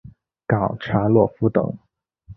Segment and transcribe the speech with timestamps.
[0.47, 1.77] 冈察洛夫等。